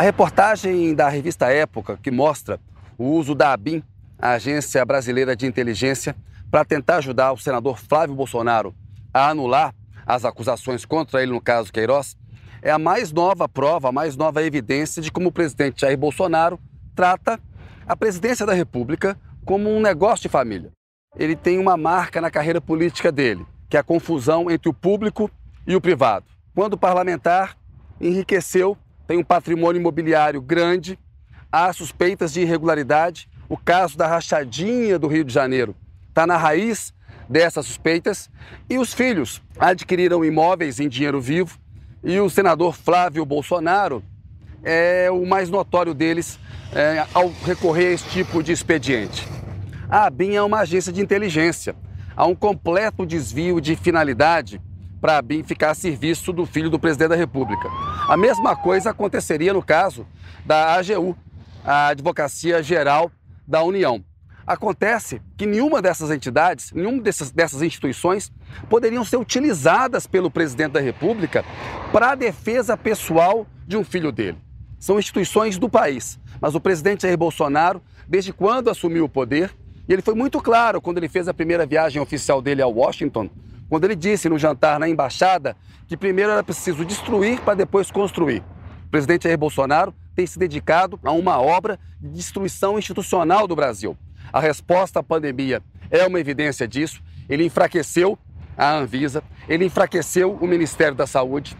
[0.00, 2.58] A reportagem da revista Época, que mostra
[2.96, 3.82] o uso da ABIN,
[4.18, 6.16] a Agência Brasileira de Inteligência,
[6.50, 8.74] para tentar ajudar o senador Flávio Bolsonaro
[9.12, 9.74] a anular
[10.06, 12.16] as acusações contra ele no caso Queiroz,
[12.62, 16.58] é a mais nova prova, a mais nova evidência de como o presidente Jair Bolsonaro
[16.94, 17.38] trata
[17.86, 20.72] a presidência da República como um negócio de família.
[21.14, 25.30] Ele tem uma marca na carreira política dele, que é a confusão entre o público
[25.66, 26.24] e o privado.
[26.54, 27.54] Quando parlamentar,
[28.00, 28.78] enriqueceu,
[29.10, 30.96] tem um patrimônio imobiliário grande,
[31.50, 33.28] há suspeitas de irregularidade.
[33.48, 35.74] O caso da rachadinha do Rio de Janeiro
[36.08, 36.94] está na raiz
[37.28, 38.30] dessas suspeitas.
[38.68, 41.58] E os filhos adquiriram imóveis em dinheiro vivo.
[42.04, 44.00] E o senador Flávio Bolsonaro
[44.62, 46.38] é o mais notório deles
[46.72, 49.26] é, ao recorrer a esse tipo de expediente.
[49.88, 51.74] A ABIN é uma agência de inteligência.
[52.16, 54.62] Há um completo desvio de finalidade
[55.00, 57.68] para a ABIN ficar a serviço do filho do presidente da República.
[58.08, 60.06] A mesma coisa aconteceria no caso
[60.44, 61.16] da AGU,
[61.64, 63.10] a Advocacia Geral
[63.46, 64.04] da União.
[64.46, 68.32] Acontece que nenhuma dessas entidades, nenhuma dessas, dessas instituições
[68.68, 71.44] poderiam ser utilizadas pelo presidente da República
[71.92, 74.38] para a defesa pessoal de um filho dele.
[74.78, 76.18] São instituições do país.
[76.40, 79.54] Mas o presidente Jair Bolsonaro, desde quando assumiu o poder,
[79.88, 83.28] e ele foi muito claro quando ele fez a primeira viagem oficial dele a Washington,
[83.70, 88.42] quando ele disse no jantar na embaixada que primeiro era preciso destruir para depois construir.
[88.86, 93.96] O presidente Jair Bolsonaro tem se dedicado a uma obra de destruição institucional do Brasil.
[94.32, 97.00] A resposta à pandemia é uma evidência disso.
[97.28, 98.18] Ele enfraqueceu
[98.58, 101.56] a Anvisa, ele enfraqueceu o Ministério da Saúde.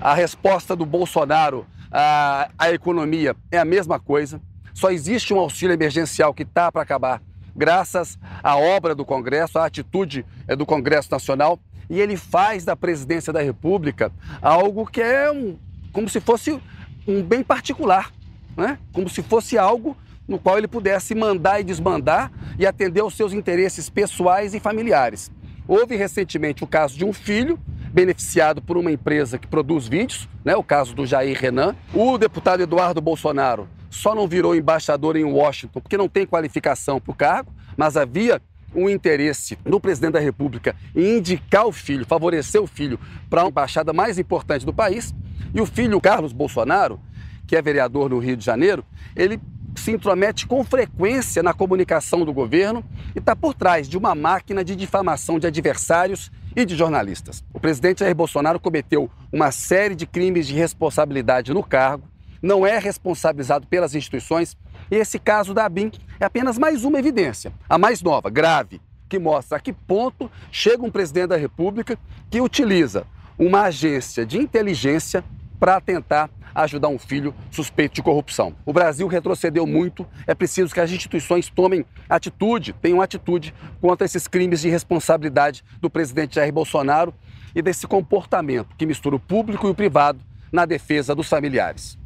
[0.00, 4.40] A resposta do Bolsonaro à, à economia é a mesma coisa.
[4.74, 7.22] Só existe um auxílio emergencial que está para acabar,
[7.54, 11.58] graças à obra do Congresso, à atitude eh, do Congresso Nacional.
[11.88, 15.58] E ele faz da presidência da República algo que é um,
[15.92, 16.58] como se fosse
[17.06, 18.10] um bem particular,
[18.56, 18.78] né?
[18.92, 23.32] como se fosse algo no qual ele pudesse mandar e desmandar e atender aos seus
[23.32, 25.30] interesses pessoais e familiares.
[25.66, 27.58] Houve recentemente o caso de um filho
[27.92, 31.76] beneficiado por uma empresa que produz vídeos, né, o caso do Jair Renan.
[31.92, 37.12] O deputado Eduardo Bolsonaro só não virou embaixador em Washington porque não tem qualificação para
[37.12, 38.40] o cargo, mas havia
[38.74, 42.98] um interesse do presidente da República em indicar o filho, favorecer o filho
[43.28, 45.14] para a embaixada mais importante do país.
[45.54, 46.98] E o filho Carlos Bolsonaro,
[47.46, 48.82] que é vereador no Rio de Janeiro,
[49.14, 49.38] ele
[49.76, 52.82] se intromete com frequência na comunicação do governo
[53.14, 57.44] e está por trás de uma máquina de difamação de adversários e de jornalistas.
[57.52, 62.04] O presidente Jair Bolsonaro cometeu uma série de crimes de responsabilidade no cargo,
[62.42, 64.56] não é responsabilizado pelas instituições
[64.90, 69.18] e esse caso da ABIN é apenas mais uma evidência, a mais nova, grave, que
[69.18, 71.98] mostra a que ponto chega um presidente da República
[72.30, 73.06] que utiliza
[73.38, 75.24] uma agência de inteligência
[75.58, 78.54] para tentar ajudar um filho suspeito de corrupção.
[78.64, 84.28] O Brasil retrocedeu muito, é preciso que as instituições tomem atitude, tenham atitude contra esses
[84.28, 87.14] crimes de responsabilidade do presidente Jair Bolsonaro
[87.54, 90.20] e desse comportamento que mistura o público e o privado
[90.50, 91.98] na defesa dos familiares.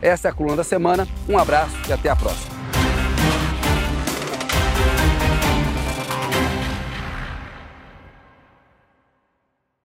[0.00, 2.53] Essa é a coluna da semana, um abraço e até a próxima.